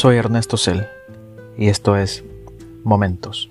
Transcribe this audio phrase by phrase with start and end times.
[0.00, 0.88] soy Ernesto Cel
[1.58, 2.24] y esto es
[2.84, 3.50] Momentos.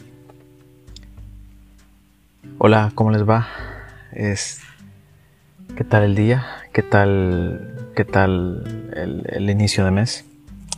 [2.57, 3.47] Hola, ¿cómo les va?
[4.11, 4.59] Es,
[5.77, 6.47] ¿Qué tal el día?
[6.73, 10.25] ¿Qué tal, qué tal el, inicio de mes?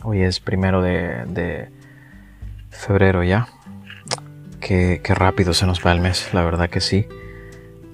[0.02, 1.70] Hoy es primero de,
[2.68, 3.48] febrero ya.
[4.60, 7.08] Qué, qué rápido se nos va el mes, la verdad que sí.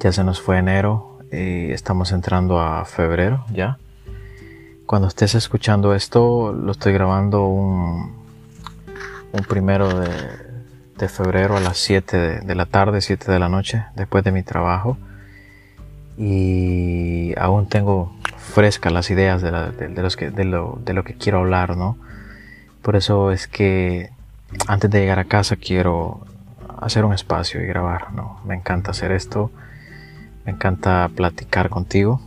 [0.01, 3.79] Ya se nos fue enero y estamos entrando a febrero ya.
[4.89, 8.11] Cuando estés escuchando esto, lo estoy grabando un,
[9.33, 14.25] un primero de, febrero a las 7 de, la tarde, 7 de la noche, después
[14.25, 14.97] de mi trabajo.
[16.17, 19.51] Y aún tengo frescas las ideas de,
[19.91, 21.99] los que, de, lo, de lo que quiero hablar, ¿no?
[22.81, 24.09] Por eso es que
[24.69, 26.23] antes de llegar a casa quiero
[26.81, 28.41] hacer un espacio y grabar, ¿no?
[28.47, 29.51] Me encanta hacer esto,
[30.47, 32.23] me encanta platicar contigo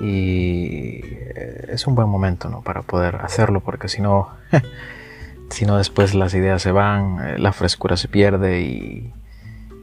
[0.00, 2.62] y eh, es un buen momento ¿no?
[2.62, 4.28] para poder hacerlo porque si no,
[5.50, 9.12] si no después las ideas se van, eh, la frescura se pierde y,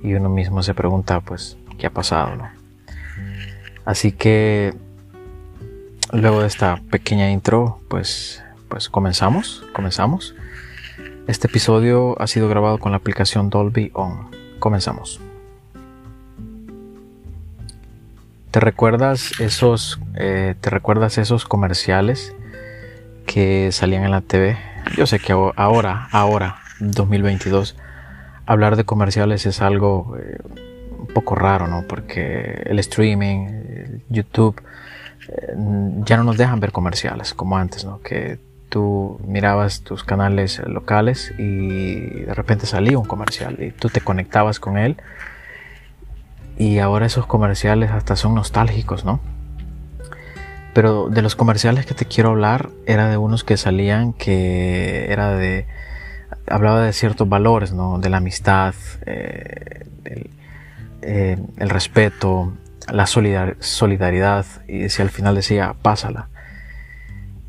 [0.04, 2.36] y, uno mismo se pregunta pues qué ha pasado.
[2.36, 2.50] ¿no?
[3.86, 4.74] Así que
[6.12, 10.36] luego de esta pequeña intro pues, pues comenzamos, comenzamos.
[11.28, 14.30] Este episodio ha sido grabado con la aplicación Dolby On.
[14.60, 15.20] Comenzamos.
[18.58, 22.34] ¿Te recuerdas esos, eh, ¿te recuerdas esos comerciales
[23.28, 24.58] que salían en la TV?
[24.96, 27.76] Yo sé que ahora, ahora, 2022,
[28.48, 30.40] hablar de comerciales es algo eh,
[30.98, 31.84] un poco raro, ¿no?
[31.88, 34.60] Porque el streaming, YouTube,
[35.28, 35.54] eh,
[36.04, 38.02] ya no nos dejan ver comerciales como antes, ¿no?
[38.02, 44.02] Que tú mirabas tus canales locales y de repente salía un comercial y tú te
[44.02, 44.98] conectabas con él
[46.58, 49.20] y ahora esos comerciales hasta son nostálgicos, ¿no?
[50.74, 55.32] Pero de los comerciales que te quiero hablar era de unos que salían que era
[55.36, 55.66] de
[56.48, 58.00] hablaba de ciertos valores, ¿no?
[58.00, 58.74] De la amistad,
[59.06, 59.86] eh,
[61.02, 62.54] eh, el, respeto,
[62.92, 66.30] la solidaridad y decía al final decía pásala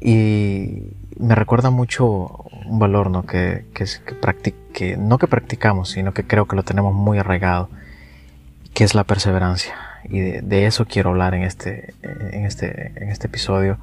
[0.00, 3.24] y me recuerda mucho un valor ¿no?
[3.24, 3.84] que, que,
[4.72, 7.68] que no que practicamos sino que creo que lo tenemos muy arraigado
[8.78, 9.74] qué es la perseverancia.
[10.04, 13.76] Y de, eso quiero hablar en este, en este, en este episodio.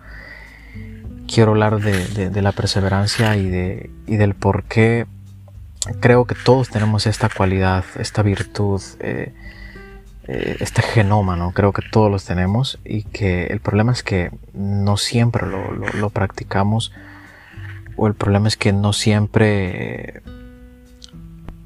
[1.28, 5.06] Quiero hablar de, la perseverancia y, de, y del por qué
[6.00, 9.34] creo que todos tenemos esta cualidad, esta virtud, eh,
[10.30, 11.52] eh, este genoma, ¿no?
[11.52, 16.10] Creo que todos los tenemos y que el problema es que no siempre lo, lo
[16.10, 16.94] practicamos
[17.98, 20.22] o el problema es que no siempre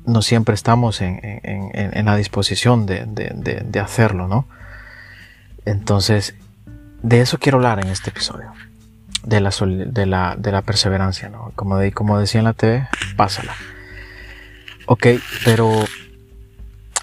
[0.10, 4.48] no siempre estamos en, la disposición de, hacerlo, ¿no?
[5.66, 6.36] Entonces,
[7.04, 8.52] de eso quiero hablar en este episodio,
[9.24, 11.52] de la, de la, perseverancia, ¿no?
[11.56, 13.54] Como, de, como decía en la TV, pásala.
[14.86, 15.08] Ok,
[15.46, 15.72] pero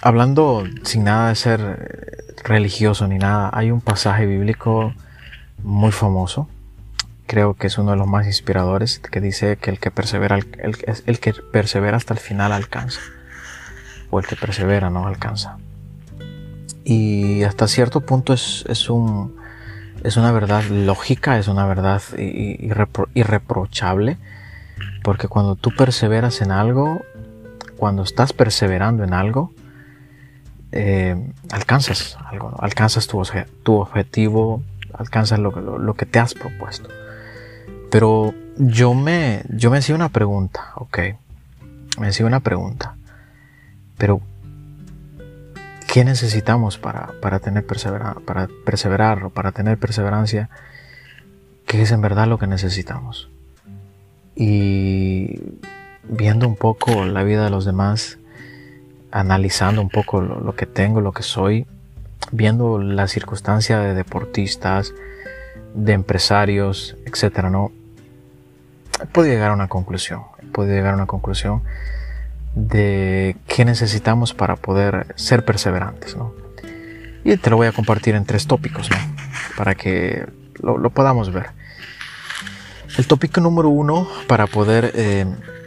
[0.01, 4.93] hablando sin nada de ser religioso ni nada, hay un pasaje bíblico
[5.63, 6.49] muy famoso
[7.27, 10.77] creo que es uno de los más inspiradores, que dice que el que persevera, el,
[11.05, 13.01] el que persevera hasta el final alcanza,
[14.09, 15.57] o el que persevera no alcanza.
[16.83, 19.35] Y hasta cierto punto es, es, un,
[20.03, 22.01] es una verdad lógica, es una verdad
[23.13, 24.17] irreprochable,
[25.03, 27.01] porque cuando tú perseveras en algo,
[27.75, 29.51] cuando estás perseverando en algo,
[30.71, 33.21] eh, alcanzas algo, alcanzas tu,
[33.63, 34.63] tu objetivo,
[34.93, 36.89] alcanzas lo, lo que te has propuesto.
[37.89, 40.99] Pero yo me, yo me hacía una pregunta, ok.
[41.99, 42.95] Me hacía una pregunta.
[43.97, 44.21] Pero,
[45.87, 50.49] ¿qué necesitamos para, para tener perseverar, para perseverar o para tener perseverancia?
[51.65, 53.29] ¿Qué es en verdad lo que necesitamos?
[54.35, 55.39] Y
[56.03, 58.19] viendo un poco la vida de los demás,
[59.11, 61.65] analizando un poco lo, lo que tengo, lo que soy,
[62.31, 64.93] viendo la circunstancia de deportistas,
[65.73, 67.71] de empresarios, etcétera, ¿no?
[69.11, 70.23] Podido llegar a una conclusión.
[70.51, 71.63] Podido llegar a una conclusión
[72.55, 76.33] de qué necesitamos para poder ser perseverantes, ¿no?
[77.23, 78.97] Y te lo voy a compartir en tres tópicos, ¿no?
[79.57, 80.25] Para que
[80.61, 81.47] lo, podamos ver.
[82.97, 85.25] El tópico número uno para poder eh,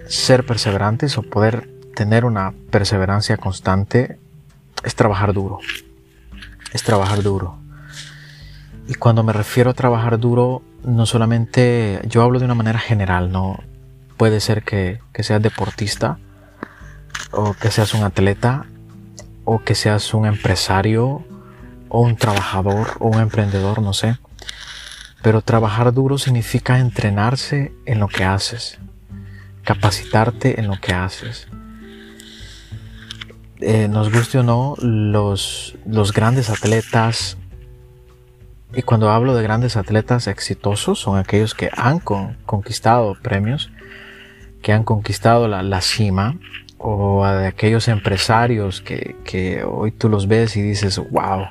[0.08, 4.18] ser perseverantes o poder tener una perseverancia constante
[4.82, 5.58] es trabajar duro.
[6.72, 7.59] Es trabajar duro.
[8.90, 13.30] Y cuando me refiero a trabajar duro, no solamente yo hablo de una manera general,
[13.30, 13.62] no
[14.16, 16.18] puede ser que, seas deportista
[17.30, 18.66] o que seas un atleta
[19.44, 21.24] o que seas un empresario
[21.88, 24.18] o un trabajador o un emprendedor, no sé.
[25.22, 28.80] Pero trabajar duro significa entrenarse en lo que haces.
[29.62, 31.46] capacitarte en lo que haces.
[33.60, 37.36] Eh, nos guste o no, los, los grandes atletas,
[38.74, 43.70] y cuando hablo de grandes atletas exitosos, son aquellos que han conquistado premios,
[44.62, 46.36] que han conquistado la, la cima,
[46.78, 51.46] o de aquellos empresarios que, que, hoy tú los ves y dices, wow,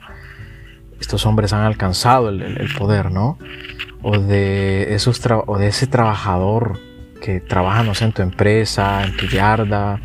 [0.99, 3.37] estos hombres han alcanzado el, poder, ¿no?
[4.01, 6.79] O de, esos o de ese trabajador
[7.21, 9.99] que trabaja, no sé, en tu empresa, en tu yarda,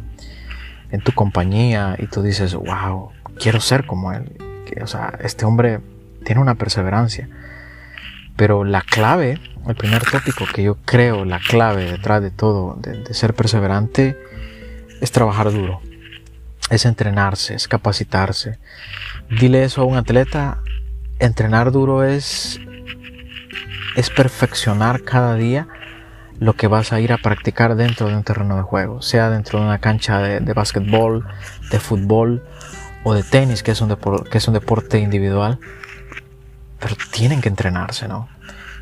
[0.91, 4.37] en tu compañía, y tú dices, wow, quiero ser como él.
[4.83, 5.81] o sea, este hombre
[6.25, 7.29] tiene una perseverancia.
[8.37, 13.15] Pero la clave, el primer tópico que yo creo, la clave detrás de todo, de,
[13.15, 14.17] ser perseverante,
[15.01, 15.81] es trabajar duro,
[16.71, 18.59] es entrenarse, es capacitarse.
[19.31, 20.59] Dile eso a un atleta,
[21.21, 22.61] entrenar duro es,
[23.95, 25.69] es perfeccionar cada día
[26.41, 29.61] lo que vas a ir a practicar dentro de un terreno de juego, sea dentro
[29.61, 31.25] de una cancha de, de básquetbol,
[31.71, 32.43] de fútbol
[33.05, 33.97] o de tenis, que es, un
[34.29, 35.61] que es un deporte individual
[36.85, 38.29] pero tienen que entrenarse, ¿no?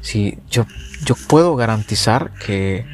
[0.01, 0.67] Si yo,
[1.05, 2.85] yo puedo garantizar que,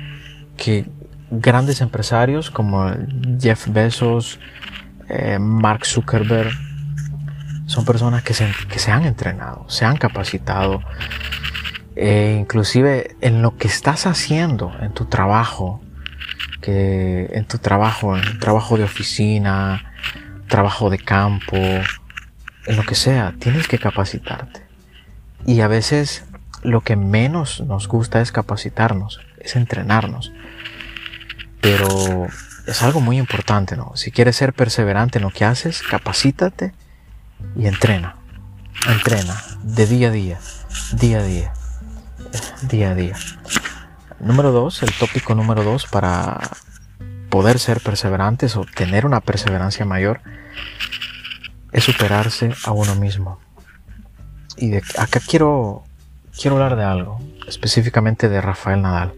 [0.58, 0.84] que
[1.30, 2.92] grandes empresarios como
[3.40, 4.38] Jeff Bezos,
[5.08, 6.52] eh, Mark Zuckerberg,
[7.64, 10.82] son personas que se, que se han entrenado, se han capacitado,
[11.96, 15.80] e inclusive en lo que estás haciendo en tu trabajo,
[16.60, 19.90] que en tu trabajo, en trabajo de oficina,
[20.48, 24.67] trabajo de campo, en lo que sea, tienes que capacitarte.
[25.46, 26.24] Y a veces
[26.62, 30.32] lo que menos nos gusta es capacitarnos, es entrenarnos.
[31.60, 32.26] Pero
[32.66, 33.92] es algo muy importante, ¿no?
[33.96, 36.72] Si quieres ser perseverante en lo que haces, capacítate
[37.56, 38.16] y entrena.
[38.86, 40.38] Entrena de día a día,
[40.92, 41.52] día a día,
[42.62, 43.16] día a día.
[44.20, 46.38] Número dos, el tópico número dos para
[47.30, 50.20] poder ser perseverantes o tener una perseverancia mayor
[51.72, 53.40] es superarse a uno mismo.
[54.58, 55.84] Y de, acá quiero,
[56.36, 59.14] quiero hablar de algo, específicamente de Rafael Nadal.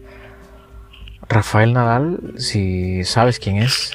[1.27, 3.91] Rafael Nadal, si sabes quién es,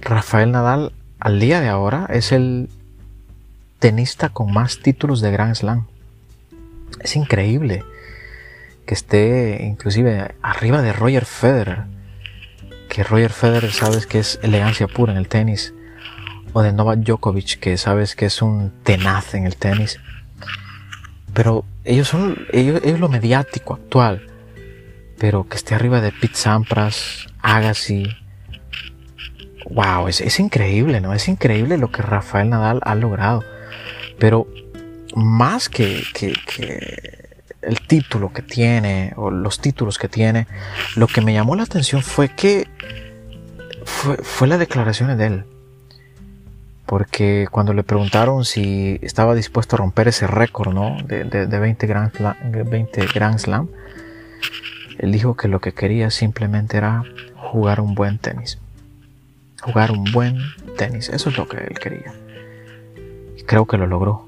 [0.00, 2.68] Rafael Nadal al día de ahora es el
[3.78, 5.86] tenista con más títulos de Grand Slam.
[7.00, 7.84] Es increíble
[8.86, 11.84] que esté inclusive arriba de Roger Federer.
[12.88, 15.74] Que Roger Federer sabes que es elegancia pura en el tenis.
[16.52, 20.00] O de Novak Djokovic que sabes que es un tenaz en el tenis.
[21.38, 24.26] Pero ellos son, ellos, es lo mediático actual.
[25.20, 28.08] Pero que esté arriba de Pete Sampras, Agassi.
[29.70, 31.14] Wow, es, es increíble, ¿no?
[31.14, 33.44] Es increíble lo que Rafael Nadal ha logrado.
[34.18, 34.48] Pero
[35.14, 37.28] más que, que, que
[37.62, 40.48] el título que tiene o los títulos que tiene,
[40.96, 42.66] lo que me llamó la atención fue que
[43.84, 45.44] fue, fue las declaraciones de él
[46.88, 50.96] porque cuando le preguntaron si estaba dispuesto a romper ese récord ¿no?
[51.04, 53.68] de, de, 20, Grand Slam, 20 Grand Slam,
[54.96, 57.04] él dijo que lo que quería simplemente era
[57.36, 58.58] jugar un buen tenis.
[59.60, 60.38] Jugar un buen
[60.78, 62.14] tenis, eso es lo que él quería.
[63.44, 64.26] Creo que lo logró.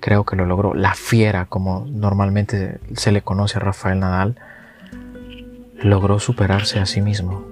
[0.00, 0.74] Creo que lo logró.
[0.74, 4.34] La fiera, como normalmente se le conoce a Rafael Nadal,
[5.80, 7.46] logró superarse a sí mismo.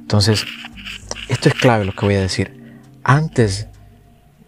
[0.00, 0.46] Entonces,
[1.28, 2.80] esto es clave lo que voy a decir.
[3.02, 3.68] Antes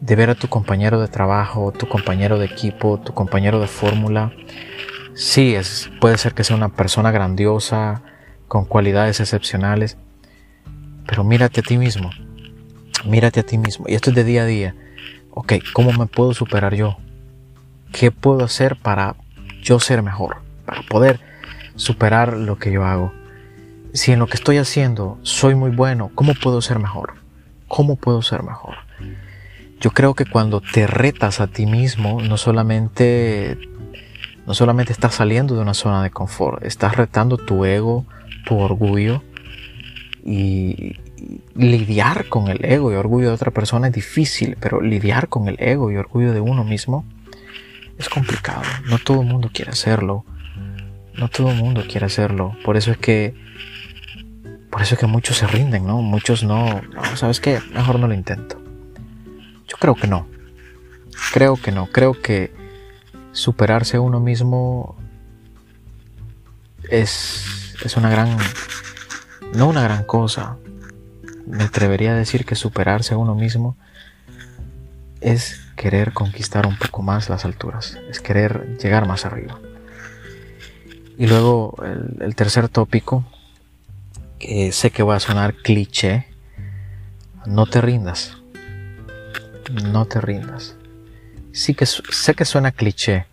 [0.01, 4.33] de ver a tu compañero de trabajo, tu compañero de equipo, tu compañero de fórmula,
[5.15, 8.03] sí, es, puede ser que sea una persona grandiosa,
[8.49, 9.97] con cualidades excepcionales,
[11.07, 12.11] pero mírate a ti mismo,
[13.05, 13.87] mírate a ti mismo.
[13.89, 14.75] Y esto es de día a día.
[15.31, 16.97] Ok, ¿cómo me puedo superar yo?
[17.93, 19.17] ¿Qué puedo hacer para
[19.63, 20.39] yo ser mejor?
[20.65, 21.21] Para poder
[21.75, 23.13] superar lo que yo hago
[23.97, 27.15] si en lo que estoy haciendo soy muy bueno, ¿cómo puedo ser mejor?
[27.67, 28.77] ¿Cómo puedo ser mejor?
[29.81, 33.59] Yo creo que cuando te retas a ti mismo, no solamente,
[34.47, 38.05] no solamente estás saliendo de una zona de confort, estás retando tu ego,
[38.45, 39.23] tu orgullo
[40.25, 40.97] y,
[41.55, 45.57] lidiar con el ego y orgullo de otra persona es difícil, pero lidiar con el
[45.59, 47.07] ego y orgullo de uno mismo
[47.99, 48.63] es complicado.
[48.91, 50.27] No todo el mundo quiere hacerlo.
[51.15, 52.55] No todo el mundo quiere hacerlo.
[52.63, 53.46] Por eso es que
[54.77, 56.03] por eso es que muchos se rinden, ¿no?
[56.03, 56.83] Muchos no,
[57.15, 57.63] ¿sabes qué?
[57.73, 58.61] Mejor no lo intento.
[59.67, 60.29] Yo creo que no.
[61.33, 61.87] Creo que no.
[61.87, 62.53] Creo que
[63.33, 64.95] superarse a uno mismo
[66.91, 68.37] es, es una gran,
[69.55, 70.59] no una gran cosa.
[71.47, 73.79] Me atrevería a decir que superarse a uno mismo
[75.23, 79.59] es querer conquistar un poco más las alturas, es querer llegar más arriba.
[81.17, 81.75] Y luego
[82.21, 83.25] el tercer tópico
[84.39, 86.27] que sé que va a sonar cliché,
[87.47, 88.37] no te rindas.
[89.85, 90.77] No te rindas.
[91.53, 93.27] Sí que sé que suena cliché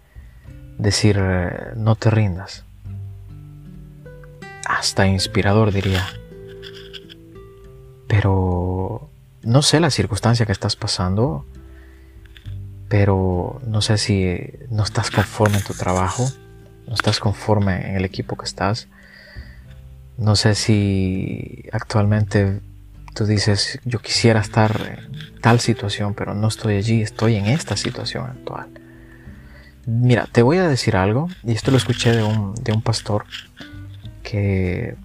[0.77, 2.63] decir eh, no te rindas.
[4.65, 6.07] Hasta inspirador diría.
[8.07, 9.09] Pero
[9.43, 11.45] no sé la circunstancia que estás pasando,
[12.87, 14.37] pero no sé si
[14.69, 16.29] no estás conforme en tu trabajo,
[16.87, 18.87] no estás conforme en el equipo que estás.
[20.17, 22.61] No sé si actualmente
[23.13, 27.77] tú dices, yo quisiera estar en tal situación, pero no estoy allí, estoy en esta
[27.77, 28.67] situación actual.
[29.85, 33.25] Mira, te voy a decir algo, y esto lo escuché de un, de un pastor
[34.23, 34.95] que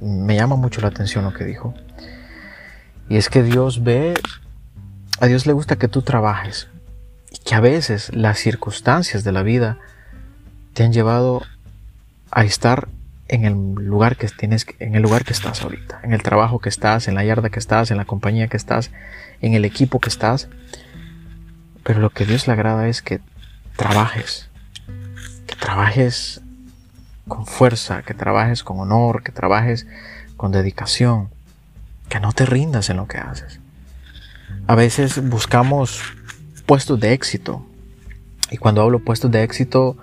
[0.00, 1.74] me llama mucho la atención lo que dijo.
[3.08, 4.14] Y es que Dios ve,
[5.20, 6.68] a Dios le gusta que tú trabajes,
[7.30, 9.78] y que a veces las circunstancias de la vida
[10.74, 11.42] te han llevado
[12.30, 12.88] a estar
[13.28, 13.54] en el
[13.84, 17.14] lugar que tienes, en el lugar que estás ahorita, en el trabajo que estás, en
[17.14, 18.90] la yarda que estás, en la compañía que estás,
[19.40, 20.48] en el equipo que estás.
[21.82, 23.20] Pero lo que Dios le agrada es que
[23.76, 24.48] trabajes,
[25.46, 26.40] que trabajes
[27.28, 29.86] con fuerza, que trabajes con honor, que trabajes
[30.36, 31.28] con dedicación,
[32.08, 33.60] que no te rindas en lo que haces.
[34.68, 36.00] A veces buscamos
[36.66, 37.64] puestos de éxito.
[38.50, 39.96] Y cuando hablo puestos de éxito,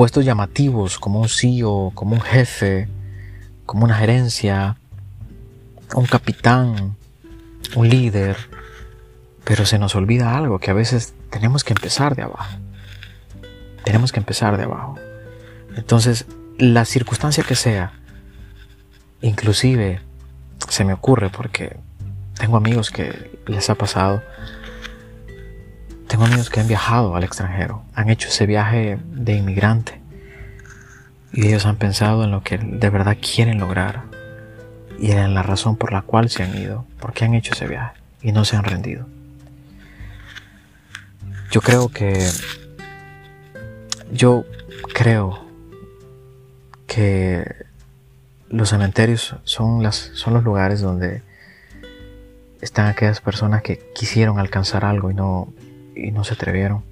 [0.00, 2.88] puestos llamativos como un CEO, como un jefe,
[3.66, 4.78] como una gerencia,
[5.94, 6.96] un capitán,
[7.76, 8.38] un líder.
[9.44, 12.56] Pero se nos olvida algo, que a veces tenemos que empezar de abajo.
[13.84, 14.98] Tenemos que empezar de abajo.
[15.76, 16.24] Entonces,
[16.56, 17.92] la circunstancia que sea,
[19.20, 20.00] inclusive
[20.70, 21.76] se me ocurre porque
[22.38, 24.22] tengo amigos que les ha pasado,
[26.10, 30.00] tengo amigos que han viajado al extranjero, han hecho ese viaje de inmigrante
[31.32, 34.02] y ellos han pensado en lo que de verdad quieren lograr
[34.98, 37.94] y en la razón por la cual se han ido, porque han hecho ese viaje
[38.22, 39.06] y no se han rendido.
[41.52, 42.28] Yo creo que
[44.10, 44.44] yo
[44.92, 45.44] creo
[46.88, 47.44] que
[48.48, 51.22] los cementerios son las son los lugares donde
[52.60, 55.52] están aquellas personas que quisieron alcanzar algo y no
[56.00, 56.84] y no se atrevieron.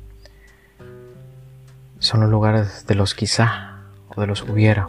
[1.99, 4.89] Son los lugares de los quizá o de los hubiera.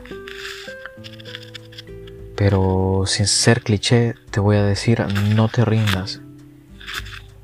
[2.36, 6.22] Pero sin ser cliché, te voy a decir, no te rindas.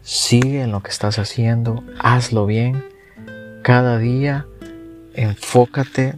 [0.04, 2.86] Sigue en lo que estás haciendo, hazlo bien.
[3.64, 4.46] Cada día
[5.16, 6.16] enfócate,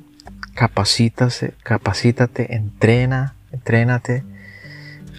[0.54, 4.24] capacítate, capacítate, entrena, entrénate.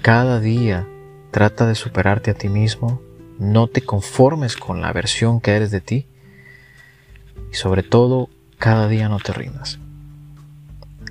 [0.02, 0.86] Cada día
[1.30, 3.00] trata de superarte a ti mismo,
[3.38, 6.06] no te conformes con la versión que eres de ti
[7.52, 8.28] y sobre todo
[8.58, 9.78] cada día no te rindas.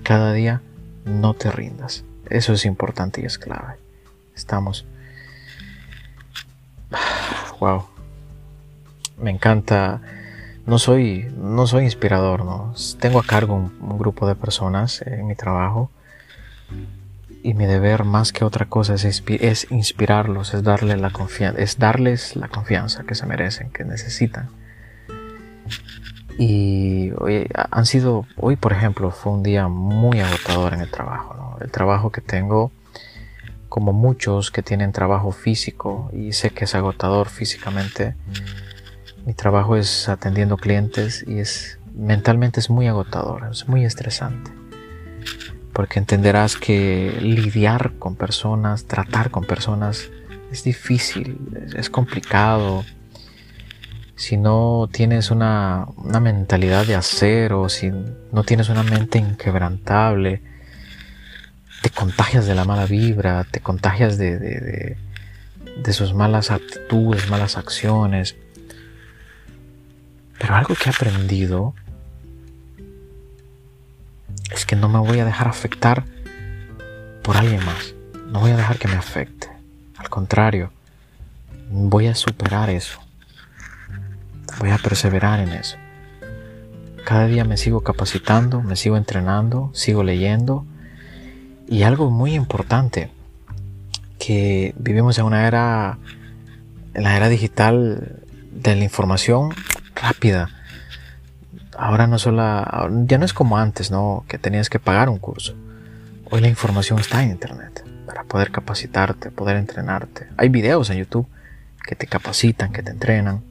[0.03, 0.61] Cada día
[1.05, 2.03] no te rindas.
[2.29, 3.75] Eso es importante y es clave.
[4.35, 4.85] Estamos...
[7.59, 7.87] Wow.
[9.17, 9.99] Me encanta.
[10.67, 12.75] No soy, no soy inspirador, ¿no?
[12.99, 15.89] Tengo a cargo un grupo de personas en mi trabajo
[17.47, 19.23] y mi deber más que otra cosa es,
[19.71, 21.13] inspirarlos, es, darle la
[21.57, 24.49] es darles la confianza que se merecen, que necesitan.
[26.37, 31.55] Y hoy han sido, hoy por ejemplo, fue un día muy agotador en el trabajo.
[31.61, 32.73] El trabajo que tengo,
[33.69, 38.15] como muchos que tienen trabajo físico y sé que es agotador físicamente,
[39.25, 44.66] mi trabajo es atendiendo clientes y es mentalmente es muy agotador, es muy estresante
[45.77, 50.09] porque entenderás que lidiar con personas, tratar con personas
[50.51, 51.37] es difícil,
[51.75, 52.83] es, complicado.
[54.15, 55.85] Si no tienes una,
[56.19, 60.41] mentalidad de acero, si no tienes una mente inquebrantable,
[61.83, 64.97] te contagias de la mala vibra, te contagias de, de,
[65.77, 68.35] de sus malas actitudes, malas acciones.
[70.39, 71.75] Pero algo que he aprendido
[74.51, 76.05] es que no me voy a dejar afectar
[77.23, 77.93] por alguien más.
[78.27, 79.49] No voy a dejar que me afecte.
[79.97, 80.71] Al contrario,
[81.69, 82.99] voy a superar eso.
[84.59, 85.77] Voy a perseverar en eso.
[87.05, 90.65] Cada día me sigo capacitando, me sigo entrenando, sigo leyendo.
[91.67, 93.11] Y algo muy importante,
[94.19, 95.99] que vivimos en una era,
[96.93, 99.53] en la era digital de la información
[99.95, 100.56] rápida
[101.77, 102.43] ahora no solo,
[103.05, 104.25] ya no es como antes, ¿no?
[104.27, 105.55] Que tenías que pagar un curso.
[106.29, 110.27] Hoy la información está en internet para poder capacitarte, poder entrenarte.
[110.37, 111.27] Hay videos en YouTube
[111.85, 113.43] que te capacitan, que te entrenan.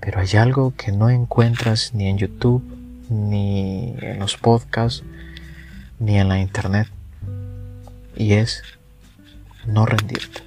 [0.00, 2.62] Pero hay algo que no encuentras ni en YouTube,
[3.08, 5.04] ni en los podcasts,
[6.00, 6.88] ni en la internet.
[8.16, 8.62] Y es
[9.66, 10.42] no rendirte.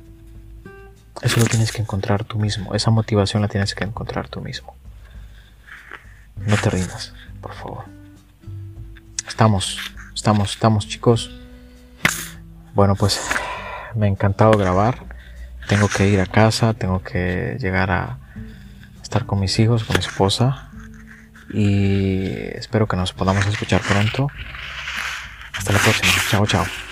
[1.21, 2.75] Eso lo tienes que encontrar tú mismo.
[2.75, 4.75] Esa motivación la tienes que encontrar tú mismo.
[6.47, 7.85] No te rindas, por favor.
[9.27, 9.79] Estamos,
[10.13, 11.31] estamos, estamos chicos.
[12.73, 13.19] Bueno, pues
[13.95, 15.05] me ha encantado grabar.
[15.67, 18.19] Tengo que ir a casa, tengo que llegar a
[19.01, 20.69] estar con mis hijos, con mi esposa.
[21.51, 24.27] Y espero que nos podamos escuchar pronto.
[25.57, 26.11] Hasta la próxima.
[26.29, 26.84] Chao, chao.